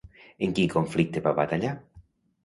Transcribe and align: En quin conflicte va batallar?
En 0.45 0.53
quin 0.59 0.69
conflicte 0.75 1.21
va 1.27 1.33
batallar? 1.41 1.75